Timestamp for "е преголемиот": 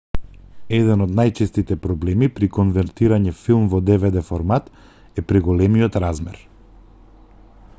5.23-5.99